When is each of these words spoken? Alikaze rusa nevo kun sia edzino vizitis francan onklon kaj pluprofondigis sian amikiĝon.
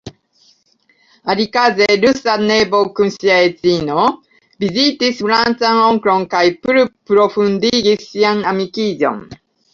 Alikaze 1.33 1.85
rusa 2.03 2.33
nevo 2.49 2.79
kun 2.95 3.11
sia 3.17 3.35
edzino 3.49 4.07
vizitis 4.65 5.21
francan 5.29 5.83
onklon 5.91 6.27
kaj 6.33 6.43
pluprofondigis 6.67 8.09
sian 8.11 8.45
amikiĝon. 8.55 9.25